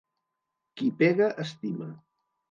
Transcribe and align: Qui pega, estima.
Qui 0.79 0.87
pega, 1.01 1.27
estima. 1.43 1.91